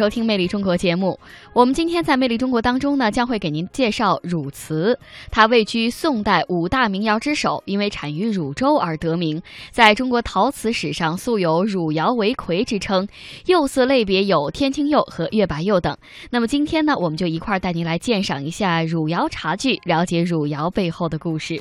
[0.00, 1.20] 收听《魅力中国》节目，
[1.52, 4.98] 我们今天在《魅力中国》当中呢，将会给您介绍汝瓷。
[5.30, 9.42] 它位居宋代五大名窑之首，因为产于汝州而得名。
[9.70, 13.06] 在中国陶瓷史上，素有“汝窑为魁”之称。
[13.44, 15.94] 釉色类别有天青釉和月白釉等。
[16.30, 21.60] 那么今天呢，我们就一块儿带您来鉴赏一下汝窑茶具，了解汝窑背后的故事。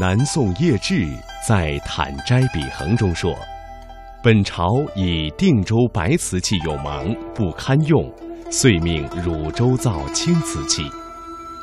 [0.00, 1.06] 南宋叶志
[1.46, 3.36] 在《坦斋笔衡》中说
[4.24, 4.64] ：“本朝
[4.96, 8.10] 以定州白瓷器有盲，不堪用，
[8.50, 10.82] 遂命汝州造青瓷器，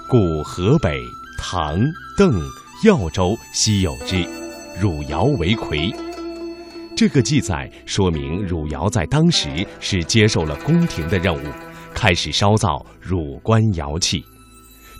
[0.08, 1.00] 故河北、
[1.40, 1.80] 唐、
[2.16, 2.32] 邓、
[2.86, 4.24] 耀州稀有之，
[4.80, 5.92] 汝窑为魁。”
[6.96, 11.48] 这个记载说明汝窑在当时是接受了宫廷的任务，
[11.92, 14.24] 开始烧造汝官窑器。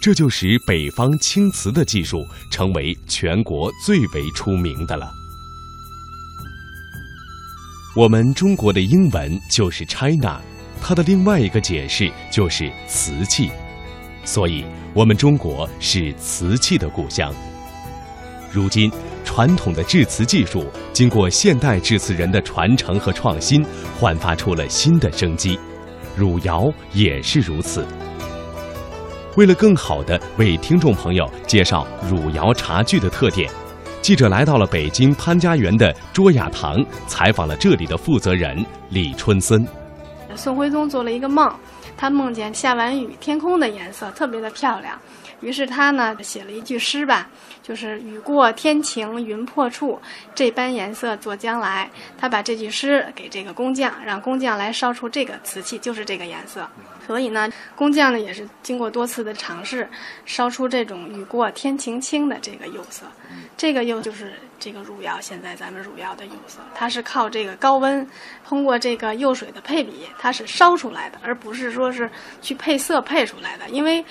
[0.02, 5.12] 这就使北方青瓷的技术成为全国最为出名的了。
[7.96, 10.40] 我们中国的英文就是 China，
[10.80, 13.50] 它的另外一个解释就是瓷器，
[14.24, 17.34] 所以我们中国是瓷器的故乡。
[18.52, 18.92] 如今，
[19.26, 23.66] 传统的制瓷技术经过现代制瓷人的传承和创新，
[24.00, 25.60] 焕发出了新的生机，
[26.16, 27.86] 汝窑也是如此。
[29.38, 33.48] 为了更好地为听众朋友介绍汝窑茶具的特点，
[34.02, 39.64] 记者来到了北京潘家园的卓雅堂，采访了这里的负责人李春森。
[40.36, 41.48] 宋徽宗做了一个梦，
[41.96, 45.00] 他梦见下完雨，天空的颜色特别的漂亮。
[45.40, 47.30] 于是他呢写了一句诗吧，
[47.62, 50.00] 就是“雨过天晴云破处，
[50.34, 51.90] 这般颜色作将来”。
[52.18, 56.68] 他把这句诗给这个工匠，让工匠来烧出这个瓷器，就是这个颜色。
[57.06, 59.88] 所以呢，工匠呢也是经过多次的尝试，
[60.26, 63.06] 烧出这种“雨过天晴青”的这个釉色。
[63.56, 68.08] 这个釉就是这个汝窑，现在咱们汝窑的釉色，它是靠这个高温，
[68.48, 72.10] 通过这个釉水的配比，它是烧出来的，而不是说是
[72.42, 74.04] 去配色配出来的，因为。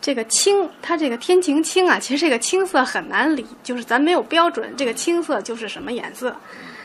[0.00, 6.36] 这个青，它这个天晴青啊，其实这个青色很难理，就是咱没有标准，这个青色就是什么颜色，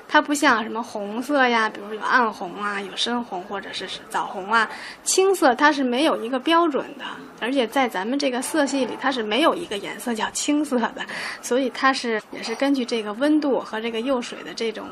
[0.08, 4.68] 它不像什么红色呀，比如有暗红啊，有深红或者是枣红啊，
[5.04, 7.06] 青色它是没有一个标准的，
[7.40, 11.06] 而且在咱们这个色系里，它是没有一个颜色叫青色的，
[11.42, 14.88] 所以它是也是根据这个温度和这个釉水的这种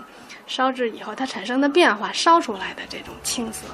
[0.46, 3.66] 烧制以后它产生的变化烧出来的这种青色。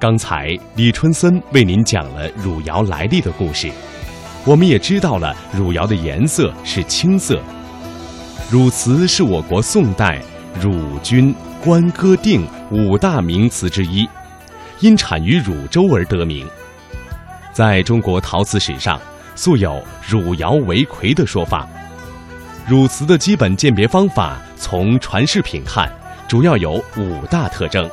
[0.00, 3.70] 刚才李春森为您讲了汝窑来历的故事，
[4.46, 7.38] 我们也知道了汝窑的颜色是青色。
[8.50, 10.18] 汝瓷是我国宋代
[10.58, 14.08] 汝钧官哥定五大名瓷之一，
[14.80, 16.48] 因产于汝州而得名。
[17.52, 18.98] 在中国陶瓷史上，
[19.34, 21.68] 素有“汝窑为魁”的说法。
[22.66, 25.92] 汝瓷的基本鉴别方法，从传世品看，
[26.26, 27.86] 主要有五大特征，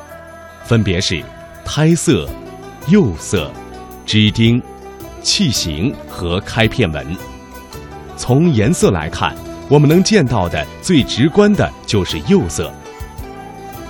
[0.64, 1.22] 分别是。
[1.68, 2.26] 胎色、
[2.88, 3.52] 釉色、
[4.06, 4.60] 支钉、
[5.22, 7.06] 器形和开片纹。
[8.16, 9.36] 从颜色来看，
[9.68, 12.72] 我们能见到的最直观的就是釉色。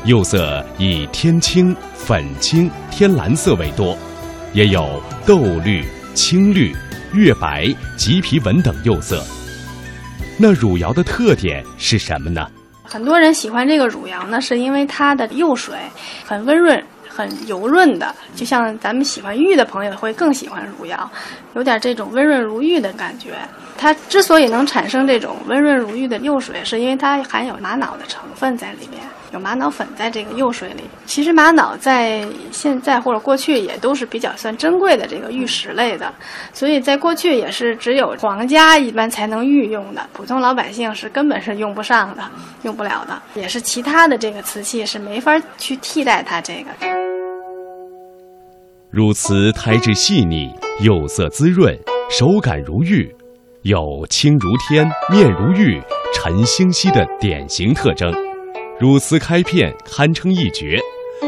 [0.05, 3.95] 釉色以天青、粉青、天蓝色为多，
[4.53, 6.75] 也有豆绿、青绿、
[7.13, 9.23] 月白、麂皮纹等釉色。
[10.35, 12.49] 那汝窑的特点是什么呢？
[12.83, 15.75] 很多人喜欢这个汝窑呢，是因为它的釉水
[16.25, 16.83] 很温润。
[17.17, 21.09] 很油润的，就像咱们喜欢玉的朋友会更喜欢汝窑，
[21.55, 23.31] 有点这种温润如玉的感觉。
[23.75, 29.01] 它之所以能产生这种温润如玉的釉水，是因为它含有玛瑙的成分在里面，
[29.31, 30.83] 有玛瑙粉在这个釉水里。
[31.05, 36.11] 其实玛瑙在现在或者过去也都是比较算珍贵的这个玉石类的，
[36.53, 42.23] 所以在过去也是只有皇家一般才能御用的，普通老百姓是根本是用不上的，
[42.63, 43.21] 用不了的。
[43.35, 47.06] 也是其他的这个瓷器是没法去替代它这个。
[48.89, 50.49] 汝瓷胎质细腻，
[50.79, 51.77] 釉色滋润，
[52.09, 53.13] 手感如玉，
[53.63, 55.81] 有青如天、面如玉、
[56.13, 58.09] 沉星稀的典型特征。
[58.79, 60.79] 汝瓷开片堪称一绝，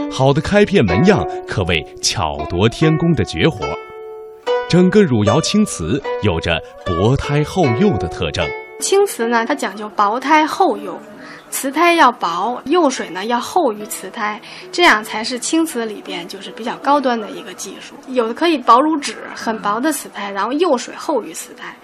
[0.10, 3.66] 好的开片纹样可谓巧夺天工的绝活。
[4.70, 8.48] 整个汝窑青瓷有着薄胎厚釉的特征。
[8.80, 10.98] 青瓷呢，它讲究薄胎厚釉。
[11.52, 14.40] 瓷胎要薄，釉水呢要厚于瓷胎，
[14.72, 17.96] 这样才是青瓷里边就是比较高端的一个技术。
[18.10, 21.76] 有的可以薄如纸，很薄的瓷胎，然后釉水厚于瓷胎，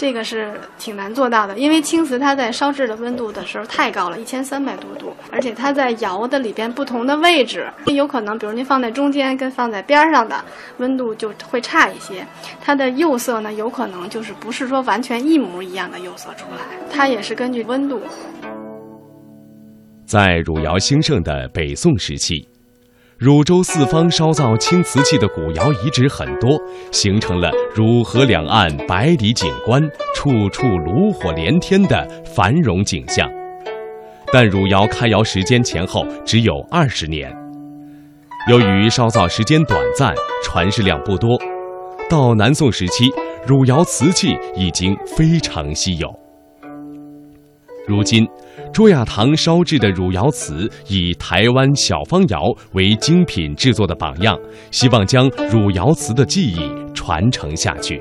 [0.00, 10.42] 这个是挺难做到的，因为青瓷它在烧制的温度的时候太高了，一千三百多度，而且它在窑的里边不同的位置，有可能，比如您放在中间跟放在边上的
[10.78, 12.26] 温度就会差一些，
[12.62, 18.00] 它的釉色呢，有可能就是不是说完全一模一样的釉色出来，它也是根据温度。
[20.06, 22.48] 在汝窑兴盛的北宋时期，
[23.20, 26.58] 汝州四方烧造青瓷器的古窑遗址很多，
[26.90, 29.78] 形成了汝河两岸百里景观、
[30.14, 33.30] 处处炉火连天的繁荣景象。
[34.32, 37.30] 但汝窑开窑时间前后只有二十年，
[38.48, 41.38] 由于烧造时间短暂，传世量不多，
[42.08, 43.10] 到南宋时期，
[43.46, 46.08] 汝窑瓷器已经非常稀有。
[47.90, 48.24] 如今。
[48.72, 52.40] 朱雅堂烧制的汝窑瓷以台湾小方窑
[52.72, 54.38] 为精品制作的榜样，
[54.70, 58.00] 希望将汝窑瓷的技艺传承下去。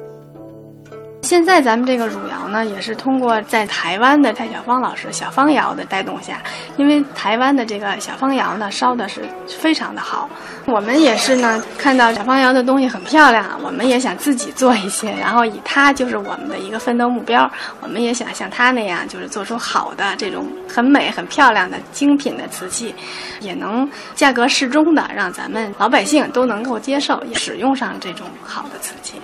[1.22, 6.42] 现在咱们这个汝窑呢，也是通过在台湾的蔡小芳老师小方窑的带动下，
[6.78, 10.28] 因为台湾的这个小方窑呢烧的是非常的好，
[10.66, 17.50] 我们也是呢看到小方窑的东西很漂亮，我们也想自己做一些，然后以它就是我们的一个奋斗目标，
[17.82, 22.96] 我们也想像它那样，就是做出好的这种很美很漂亮的精品的瓷器，
[23.42, 29.22] 也能价格适中的让咱们老百姓都能够接受，也使用上这种好的瓷器。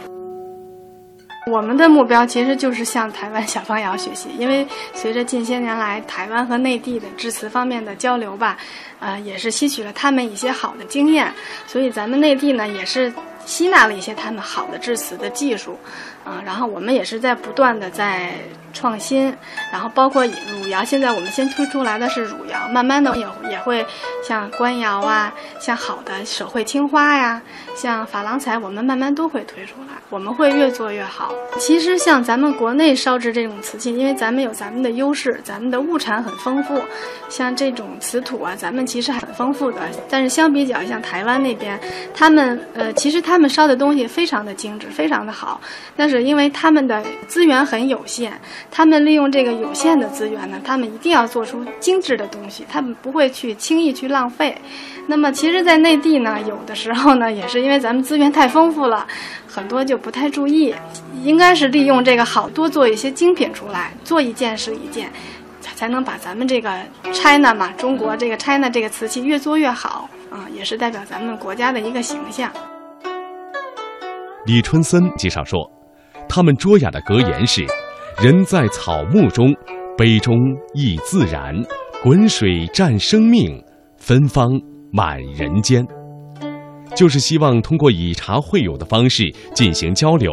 [1.51, 8.57] 我们的目标其实就是向台湾小方瑶学习，因为随着近些年来台湾和内地的致辞方面的交流吧，
[8.99, 11.31] 呃，也是吸取了他们一些好的经验，
[11.67, 13.13] 所以咱们内地呢也是
[13.45, 15.77] 吸纳了一些他们好的致辞的技术，
[16.25, 18.33] 啊，然后我们也是在不断的在
[18.73, 19.33] 创新，
[19.71, 23.85] 然后包括汝窑，现在我们先推出来的是汝窑，慢慢的也也会
[24.27, 27.41] 像官窑啊，像好的手绘青花呀，
[27.75, 29.93] 像珐琅彩，我们慢慢都会推出来。
[30.11, 31.33] 我们会越做越好。
[31.57, 36.79] 其实像咱们国内烧制这种瓷器，因为咱们有咱们的优势，咱们的物产很丰富，
[37.27, 39.81] 像这种瓷土啊，咱们其实很丰富的。
[40.07, 41.77] 但是相比较像台湾那边，
[42.13, 45.59] 他们呃，其实他们烧的东西非常的精致，非常的好。
[45.97, 48.33] 但是因为他们的资源很有限，
[48.71, 54.55] 他们利用这个有限的资源呢，他们一定要做出精致的东西，他们不会去轻易去浪费。
[55.07, 59.05] 那么其实，在内地呢，有的时候呢，也是因为咱们资源太丰富了，
[59.47, 60.73] 很多就不太注意。
[61.23, 65.09] 应该是利用这个好多做一些精品出来，做一件是一件，
[65.61, 66.71] 才才能把咱们这个
[67.13, 72.51] China 嘛，中国这个 China 这个瓷器越做越好啊，也是代表咱们国家的一个形象。
[74.45, 75.71] 李春森介绍说，
[76.27, 77.65] 他们卓雅的格言是
[78.21, 79.53] ：“人在草木中，
[79.97, 80.35] 杯中
[80.73, 81.55] 亦自然；
[82.03, 83.63] 滚水战生命，
[83.97, 84.49] 芬芳。”
[84.93, 85.85] 满人间，
[86.95, 90.31] 就是希望通过以茶会友的方式进行交流，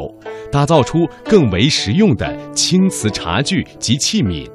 [0.53, 4.49] 打造出更为实用的青瓷茶具及器皿，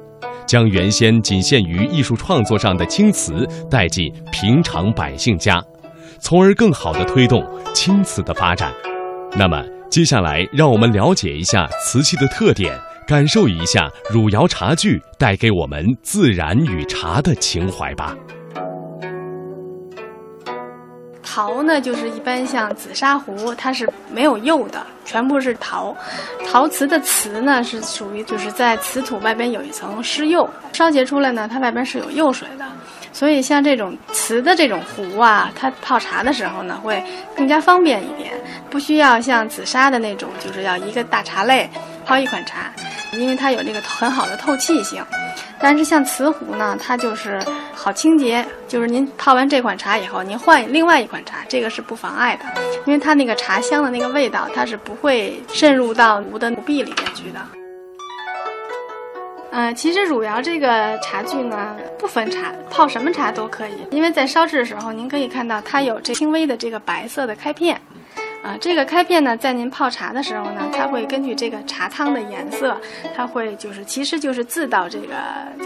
[0.46, 5.62] 将原先仅限于艺术创作上的青瓷带进平常百姓家，
[6.18, 7.44] 从而更好地推动
[7.74, 8.72] 青瓷的发展。
[9.36, 18.14] 那么，接下来让我们了解一下瓷器的特点，感受一下汝窑茶具带给我们自然与茶的情怀吧。
[21.30, 25.94] 陶呢，就是一般像紫砂壶，它是没有釉的，全部是陶。
[26.50, 32.64] 陶瓷的瓷呢，是属于就是在瓷土外边有一层湿釉，烧结出来呢，它外边是有釉水的。
[33.12, 37.02] 所以像这种瓷的这种壶啊，它泡茶的时候呢，会
[37.36, 38.32] 更加方便一点，
[38.70, 41.68] 不需要像紫砂的那种，就是要一个大茶类
[42.06, 42.72] 泡一款茶，
[43.12, 45.04] 因为它有这个很好的透气性。
[45.60, 47.42] 但是像瓷壶呢，它就是
[47.74, 52.44] 好清洁，就是您泡完这款茶以后，您换另外一款茶，这个是不妨碍的，
[52.86, 57.40] 因为它那个茶香的那个味道，它是不会渗入到壶的壶壁里面去的。
[59.50, 67.80] 嗯，其实汝窑这个茶具呢，不分茶，泡什么茶都可以，因为在烧制的时候，您可以看到它有这轻微的这个白色的开片。
[68.48, 72.74] 啊，这个开片呢，在您泡茶的时候呢，它会根据这个茶汤的颜色，
[73.14, 75.16] 它会就是，其实就是渍到这个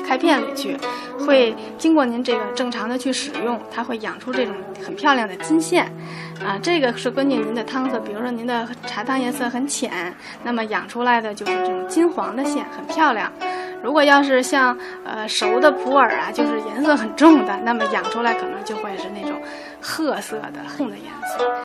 [0.05, 0.77] 开片里去，
[1.25, 4.53] 会经过您这个正常的去使用，它会养出这种
[4.85, 5.85] 很漂亮的金线。
[6.45, 10.13] 啊，这个是根据您的汤色，比如说您的茶汤颜色很浅，
[10.43, 13.33] 那么养出来的就是这种金黄的线，很漂亮。
[13.81, 19.41] 如果要是像呃熟的普洱啊，就是颜色很重的，那么养出来可能就会是那种
[19.81, 21.53] 褐色的红的颜色。